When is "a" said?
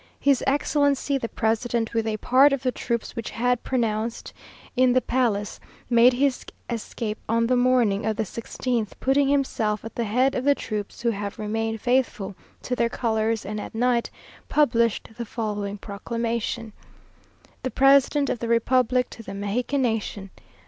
2.07-2.17